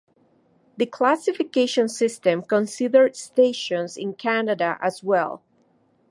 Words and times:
The 0.77 0.87
classification 0.87 1.87
system 1.87 2.41
considered 2.41 3.15
stations 3.15 3.97
in 3.97 4.15
Canada 4.15 4.79
as 4.81 5.03
well. 5.03 5.43